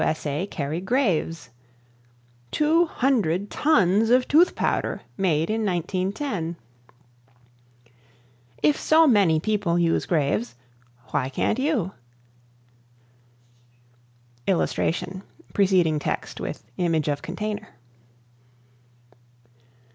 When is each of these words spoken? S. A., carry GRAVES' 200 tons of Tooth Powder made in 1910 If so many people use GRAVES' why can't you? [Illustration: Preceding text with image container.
S. 0.03 0.25
A., 0.25 0.47
carry 0.47 0.81
GRAVES' 0.81 1.51
200 2.49 3.51
tons 3.51 4.09
of 4.09 4.27
Tooth 4.27 4.55
Powder 4.55 5.01
made 5.15 5.51
in 5.51 5.63
1910 5.63 6.55
If 8.63 8.79
so 8.79 9.05
many 9.05 9.39
people 9.39 9.77
use 9.77 10.07
GRAVES' 10.07 10.55
why 11.09 11.29
can't 11.29 11.59
you? 11.59 11.91
[Illustration: 14.47 15.21
Preceding 15.53 15.99
text 15.99 16.39
with 16.41 16.63
image 16.77 17.07
container. 17.21 17.67